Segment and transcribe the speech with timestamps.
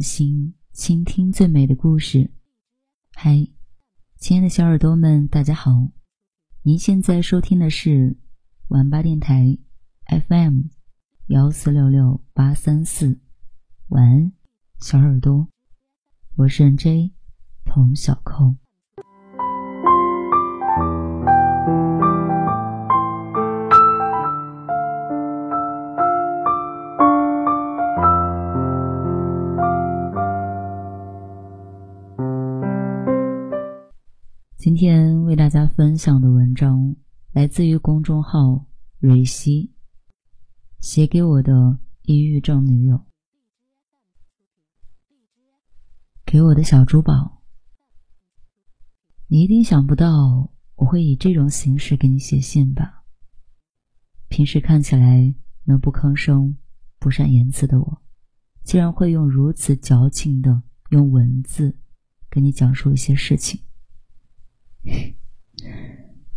[0.00, 2.30] 心倾听最美的故事。
[3.14, 3.46] 嗨，
[4.16, 5.90] 亲爱的小耳朵们，大家好！
[6.62, 8.16] 您现在收听的是
[8.68, 9.58] 晚八电台
[10.28, 10.62] FM
[11.26, 13.20] 幺四六六八三四。
[13.88, 14.32] 晚安，
[14.78, 15.48] 小耳朵，
[16.36, 17.12] 我是 NJ
[17.64, 18.54] 童小扣。
[35.40, 36.94] 大家分享的文章
[37.32, 38.66] 来自于公众号
[39.00, 39.72] “蕊希”，
[40.80, 43.06] 写给我的抑郁症女友。
[46.26, 47.40] 给我的小珠宝，
[49.28, 53.04] 你一定想不到我会以这种形式给你写信吧？
[54.28, 56.54] 平时看起来能不吭声、
[56.98, 58.02] 不善言辞的我，
[58.62, 61.78] 竟然会用如此矫情的用文字
[62.28, 63.58] 跟你讲述一些事情。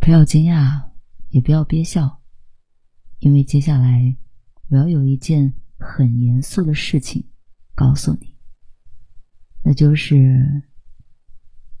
[0.00, 0.90] 不要惊讶，
[1.30, 2.20] 也不要憋笑，
[3.18, 4.16] 因为接下来
[4.68, 7.26] 我要有一件很严肃的事情
[7.74, 8.36] 告诉你，
[9.62, 10.62] 那就是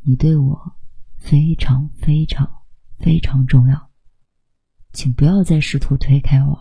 [0.02, 0.76] 你对我
[1.18, 2.50] 非常非常
[2.98, 3.90] 非常重要，
[4.92, 6.58] 请不要再试图推开我。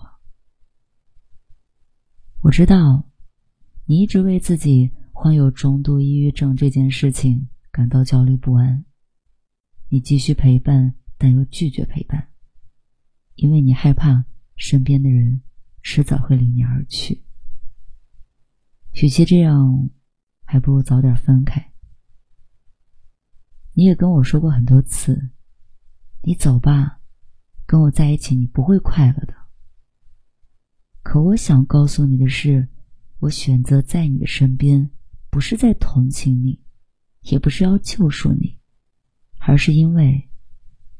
[2.42, 3.09] 我知道
[3.86, 8.84] 你一直为自己患有中度抑郁症这件事情感到焦虑不安。
[9.94, 12.28] 你继续陪伴，但又拒绝陪伴，
[13.36, 15.44] 因为你害怕身边的人
[15.84, 17.24] 迟早会离你而去。
[18.94, 19.92] 与其这样，
[20.46, 21.74] 还不如早点分开。
[23.74, 25.30] 你也跟我说过很多次，
[26.24, 27.00] 你走吧，
[27.68, 29.36] 跟我在一起你不会快乐的。
[31.03, 32.68] 可我想告诉你的是，
[33.20, 34.90] 我选择在你的身边，
[35.30, 36.64] 不是在同情你，
[37.22, 38.58] 也不是要救赎你。
[39.46, 40.30] 而是因为，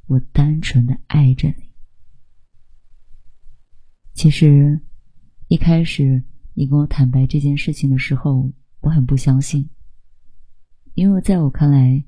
[0.06, 1.72] 我单纯的爱着你。
[4.14, 4.82] 其实，
[5.48, 6.22] 一开始
[6.54, 8.52] 你跟我坦白这件事情的时候，
[8.82, 9.70] 我很不相信，
[10.94, 12.04] 因为在我看来，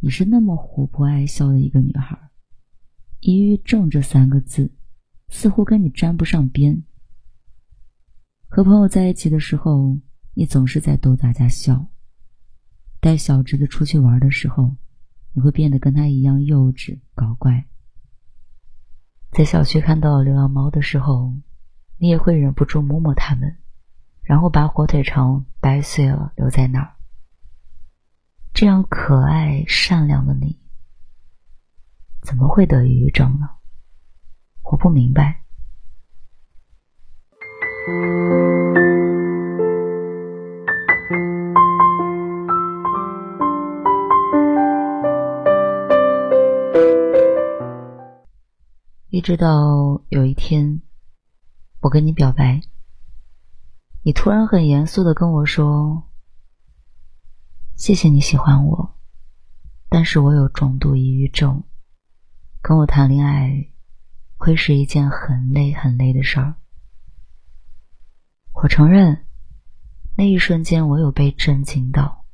[0.00, 2.18] 你是那么活泼爱笑的一个女孩，
[3.20, 4.70] 抑郁症这三个字，
[5.30, 6.82] 似乎跟你沾不上边。
[8.46, 9.98] 和朋友在一起的时候，
[10.34, 11.88] 你总是在逗大家笑；
[13.00, 14.76] 带小侄子出去玩的时候。
[15.38, 17.64] 你会变得跟他一样幼稚搞怪。
[19.30, 21.32] 在小区看到流浪猫的时候，
[21.96, 23.56] 你也会忍不住摸摸它们，
[24.22, 26.96] 然后把火腿肠掰碎了留在那儿。
[28.52, 30.58] 这样可爱善良的你，
[32.20, 33.48] 怎么会得抑郁症呢？
[34.64, 35.44] 我不明白。
[49.18, 50.80] 一直到有一天，
[51.80, 52.60] 我跟你表白，
[54.04, 56.04] 你突然很严肃的跟我说
[57.74, 58.96] ：“谢谢你喜欢我，
[59.88, 61.64] 但是我有重度抑郁症，
[62.62, 63.72] 跟我谈恋爱
[64.36, 66.54] 会是一件很累很累的事儿。”
[68.54, 69.26] 我承认，
[70.16, 72.24] 那一瞬间我有被震惊到，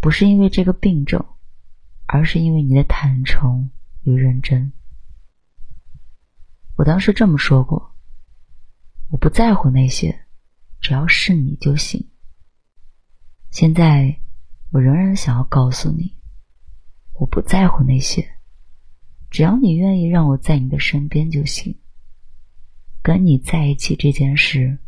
[0.00, 1.22] 不是因为这个病症，
[2.06, 3.70] 而是因为你的坦诚
[4.04, 4.72] 与认真。
[6.76, 7.94] 我当时这么说过，
[9.10, 10.26] 我不在乎那些，
[10.78, 12.10] 只要是你就行。
[13.50, 14.20] 现在，
[14.70, 16.14] 我仍然想要告诉你，
[17.14, 18.28] 我不在乎那些，
[19.30, 21.80] 只要你愿意让我在你的身边就行。
[23.02, 24.78] 跟你在一起这件事，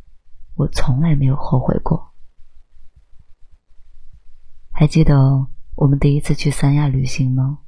[0.56, 2.12] 我从来没有后悔过。
[4.72, 7.60] 还记得我们第一次去三亚旅行吗？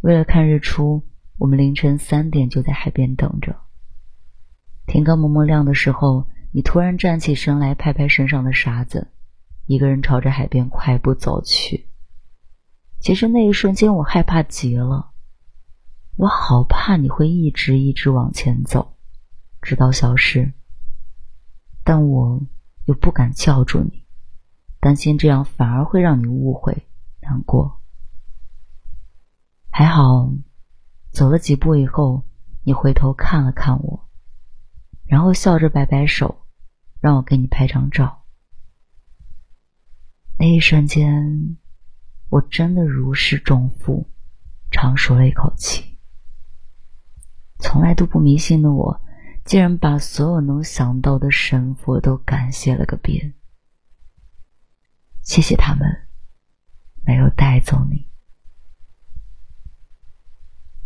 [0.00, 1.06] 为了看日出。
[1.42, 3.56] 我们凌晨三点就在海边等着。
[4.86, 9.08] 天刚蒙蒙亮的时候，你突然站起身来，拍拍身上的沙子，
[9.66, 11.88] 一个人朝着海边快步走去。
[13.00, 15.10] 其实那一瞬间，我害怕极了，
[16.14, 18.94] 我好怕你会一直一直往前走，
[19.60, 20.52] 直到消失。
[21.82, 22.40] 但我
[22.84, 24.04] 又不敢叫住你，
[24.78, 26.86] 担心这样反而会让你误会、
[27.20, 27.80] 难过。
[29.72, 30.30] 还好。
[31.12, 32.24] 走了几步以后，
[32.64, 34.08] 你回头看了看我，
[35.04, 36.46] 然后笑着摆摆手，
[37.00, 38.24] 让我给你拍张照。
[40.38, 41.58] 那一瞬间，
[42.30, 44.10] 我真的如释重负，
[44.70, 45.98] 长舒了一口气。
[47.58, 49.00] 从来都不迷信的我，
[49.44, 53.34] 竟然把所有能想到的神佛都感谢了个遍。
[55.20, 55.86] 谢谢他们
[57.04, 58.11] 没有带走你。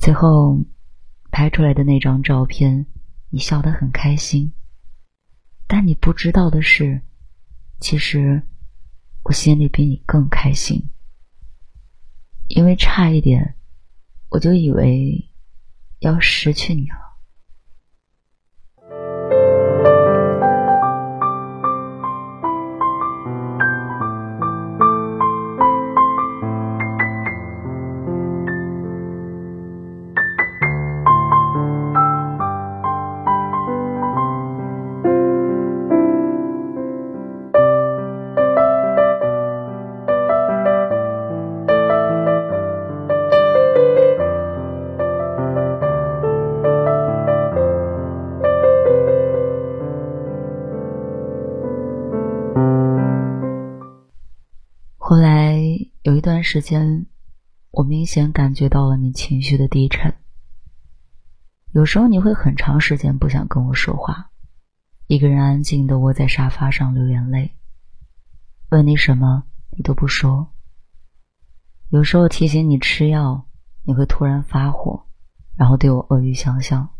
[0.07, 0.65] 最后
[1.33, 2.87] 拍出来的那张照片，
[3.29, 4.53] 你笑得很开心，
[5.67, 7.03] 但你不知道的是，
[7.81, 8.41] 其实
[9.25, 10.91] 我心里比你更开心，
[12.47, 13.57] 因为差一点
[14.29, 15.29] 我就以为
[15.99, 17.06] 要失去你了。
[56.47, 57.07] 时间，
[57.73, 60.15] 我明显感觉到了你情绪的低沉。
[61.73, 64.31] 有时候你会很长时间不想跟我说话，
[65.09, 67.57] 一个人安静的窝在沙发上流眼泪。
[68.71, 69.43] 问你什么，
[69.77, 70.55] 你都不说。
[71.89, 73.49] 有时候提醒你吃药，
[73.83, 75.09] 你会突然发火，
[75.57, 76.91] 然后对我恶语相向。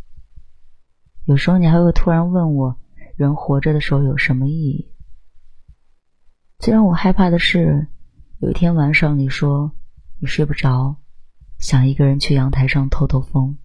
[1.25, 2.77] 有时候你还会突然问我，
[3.15, 4.93] 人活着的时候有什么意义？
[6.59, 7.87] 最让我害怕的是。
[8.39, 9.73] 有一天晚上，你说
[10.19, 10.97] 你睡不着，
[11.59, 13.57] 想一个人去阳台上透透风。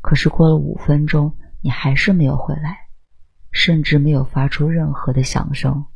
[0.00, 2.88] 可是过了五分钟，你还是没有回来，
[3.52, 5.86] 甚至没有发出任何的响声。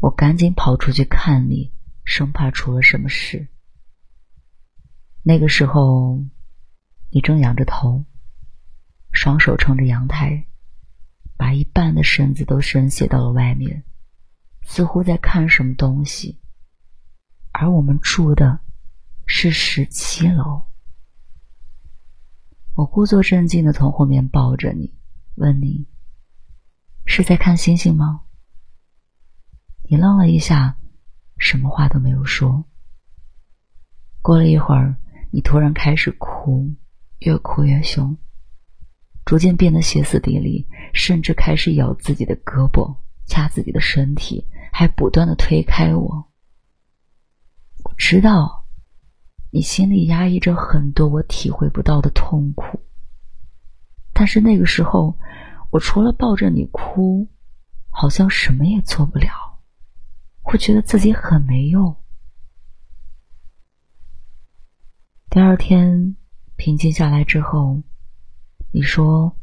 [0.00, 1.72] 我赶紧跑出去看你，
[2.04, 3.48] 生怕出了什么事。
[5.22, 6.22] 那个时候，
[7.10, 8.04] 你正仰着头，
[9.12, 10.46] 双手撑着阳台，
[11.38, 13.82] 把一半的身子都伸斜到了外面。
[14.64, 16.40] 似乎在看什么东西，
[17.52, 18.60] 而我们住的
[19.26, 20.62] 是十七楼。
[22.74, 24.92] 我故作镇静的从后面抱着你，
[25.36, 25.86] 问你
[27.06, 28.22] ：“是在看星星吗？”
[29.88, 30.76] 你愣了一下，
[31.38, 32.64] 什么话都没有说。
[34.22, 34.96] 过了一会儿，
[35.30, 36.74] 你突然开始哭，
[37.20, 38.16] 越哭越凶，
[39.24, 42.96] 逐渐变得歇斯底里，甚至开始咬自己的胳膊，
[43.26, 44.46] 掐自己的身体。
[44.76, 46.28] 还不断的推开我。
[47.84, 48.66] 我知道，
[49.52, 52.80] 你心里压抑着很多我体会不到的痛苦。
[54.12, 55.16] 但是那个时候，
[55.70, 57.28] 我除了抱着你哭，
[57.88, 59.60] 好像什么也做不了。
[60.42, 61.94] 会觉得自己很没用。
[65.30, 66.16] 第二天
[66.56, 67.80] 平静下来之后，
[68.72, 69.36] 你说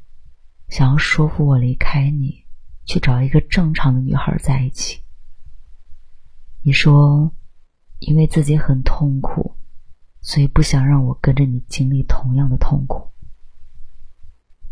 [0.68, 2.41] 想要说服我离开你，
[2.86, 5.02] 去找一个正常的女孩在一起。
[6.64, 7.32] 你说，
[8.00, 9.56] 因为自己很痛苦，
[10.22, 13.10] 所以不想让我跟着你经历同样的痛苦。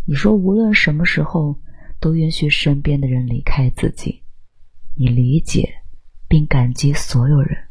[0.05, 1.59] 你说，无论什么时候，
[1.99, 4.23] 都允许身边的人离开自己。
[4.95, 5.83] 你理解
[6.27, 7.69] 并感激所有人，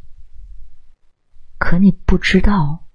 [1.59, 2.87] 可你不知道，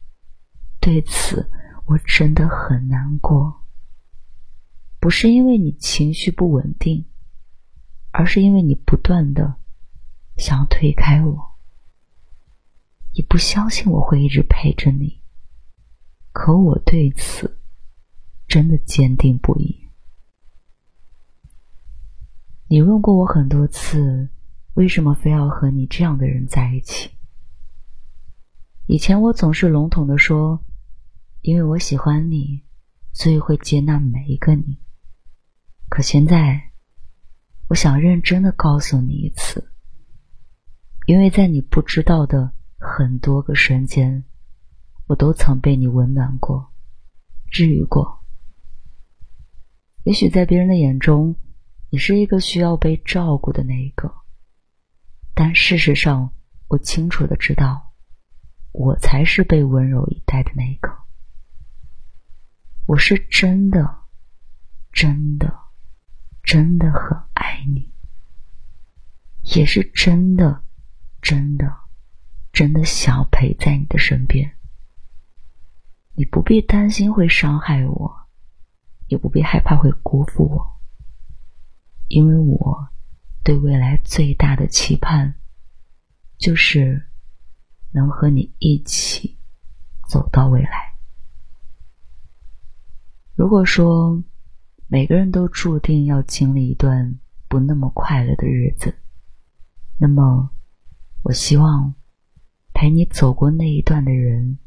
[0.79, 1.49] 对此
[1.85, 3.63] 我真的很难过。
[4.99, 7.05] 不是因为你情绪不稳定，
[8.13, 9.57] 而是因为你不断的。
[10.35, 11.59] 想要推开我，
[13.13, 15.21] 你不相信我会一直陪着你，
[16.31, 17.59] 可我对此
[18.47, 19.91] 真的坚定不移。
[22.67, 24.31] 你问过我很多次，
[24.73, 27.11] 为什么非要和你这样的人在一起？
[28.87, 30.65] 以前我总是笼统的说，
[31.41, 32.63] 因为我喜欢你，
[33.11, 34.79] 所以会接纳每一个你。
[35.89, 36.72] 可现在，
[37.69, 39.71] 我想认真的告诉你一次。
[41.05, 44.23] 因为在你不知道的很多个瞬间，
[45.07, 46.73] 我都曾被你温暖过、
[47.51, 48.23] 治愈过。
[50.03, 51.35] 也许在别人的眼中，
[51.89, 54.13] 你是一个需要被照顾的那一个，
[55.33, 56.33] 但事实上，
[56.67, 57.93] 我清楚的知道，
[58.71, 60.89] 我才是被温柔以待的那一个。
[62.85, 64.03] 我是真的、
[64.91, 65.53] 真的、
[66.43, 67.91] 真的很爱你，
[69.41, 70.63] 也是真的。
[71.21, 71.73] 真的，
[72.51, 74.57] 真的想陪在你的身边。
[76.15, 78.27] 你不必担心会伤害我，
[79.07, 80.81] 也不必害怕会辜负我，
[82.09, 82.89] 因为我
[83.41, 85.35] 对未来最大的期盼，
[86.37, 87.09] 就是
[87.93, 89.39] 能和你一起
[90.09, 90.97] 走到未来。
[93.33, 94.21] 如果说
[94.93, 98.95] 每个人都注定要经历一段不那么快乐的日子。
[99.97, 100.51] 那么，
[101.23, 101.95] 我希望
[102.75, 104.59] 陪你走过那一段的人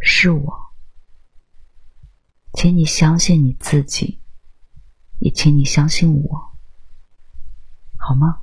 [0.00, 0.58] 是我。
[2.54, 4.22] 请你相信你自己，
[5.18, 6.56] 也请你相信我，
[7.98, 8.40] 好吗？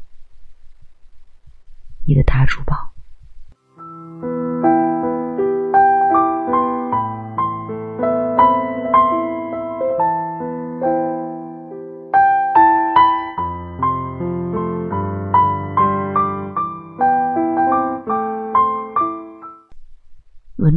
[2.06, 2.94] 你的大珠宝。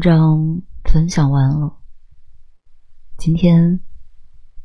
[0.01, 1.77] 章分享完了。
[3.19, 3.81] 今天，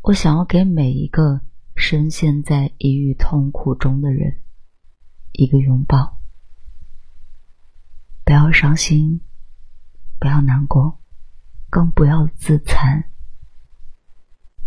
[0.01, 1.41] 我想要给每一个
[1.75, 4.41] 深陷在抑郁痛苦中的人
[5.33, 6.21] 一个拥抱。
[8.23, 9.21] 不要伤心，
[10.19, 11.01] 不要难过，
[11.69, 13.11] 更不要自残。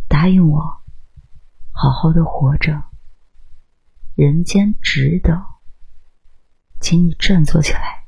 [0.06, 0.60] 答应我，
[1.70, 2.84] 好好的活着。
[4.14, 5.46] 人间值得，
[6.80, 8.06] 请你振作起来，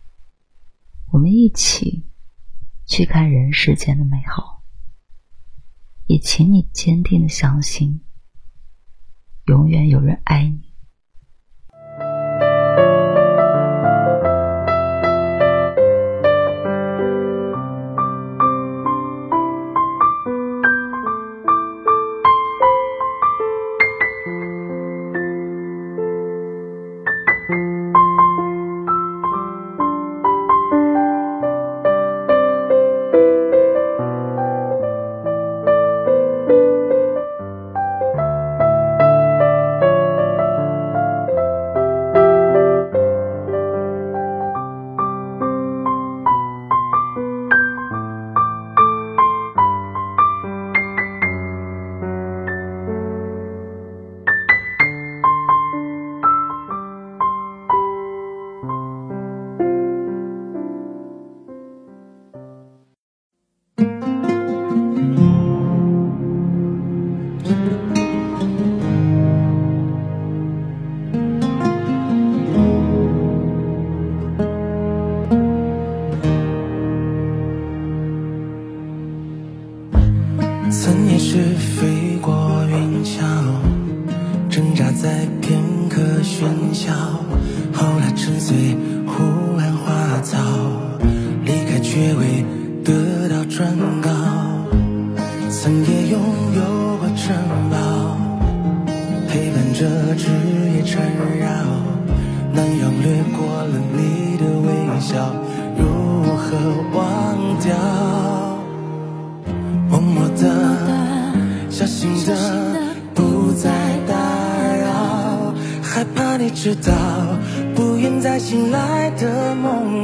[1.13, 2.10] 我们一起
[2.91, 4.65] 去看人世间的美好。
[6.09, 8.01] 也请你坚定的相信，
[9.47, 10.70] 永远有人爱你。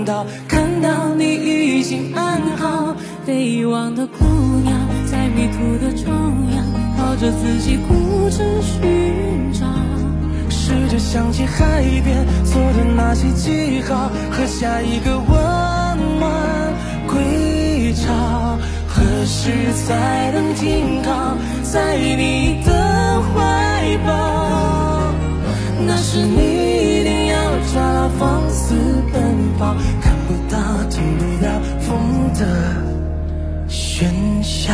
[0.04, 2.94] 到，看到你已经安好。
[3.26, 4.24] 被遗忘的姑
[4.62, 4.78] 娘，
[5.10, 6.12] 在迷途的中
[6.54, 6.64] 央，
[6.96, 9.66] 靠着自己固执寻找。
[10.48, 16.72] 试着想起海边做的那些记号，和下一个温暖
[17.08, 18.58] 归巢。
[18.88, 19.50] 何时
[19.86, 25.12] 才能停靠在你的怀抱？
[25.86, 27.25] 那是你的
[28.18, 28.74] 放肆
[29.12, 29.22] 奔
[29.58, 30.58] 跑，看不到，
[30.88, 32.42] 听不到风的
[33.68, 34.72] 喧嚣。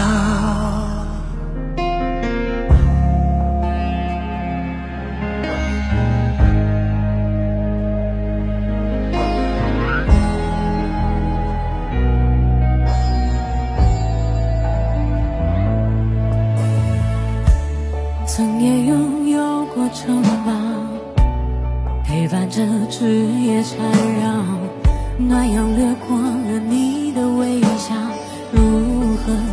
[29.27, 29.52] love.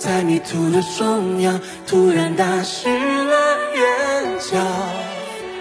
[0.00, 4.56] 在迷途的中央，突然打湿了眼角。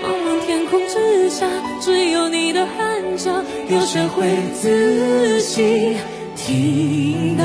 [0.02, 1.46] 茫茫天空之下，
[1.82, 5.98] 只有你的喊叫，有谁会仔细
[6.38, 7.44] 听到？